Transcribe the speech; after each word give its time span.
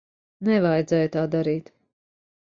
Nevajadzēja 0.47 1.11
tā 1.17 1.27
darīt. 1.37 1.71